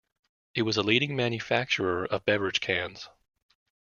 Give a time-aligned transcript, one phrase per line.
[0.55, 3.07] It was a leading manufacturer of beverage cans.